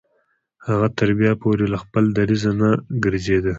هغه 0.67 0.87
تر 0.97 1.09
بريا 1.17 1.33
پورې 1.41 1.65
له 1.73 1.77
خپل 1.83 2.03
دريځه 2.17 2.51
نه 2.59 2.69
ګرځېده. 3.03 3.49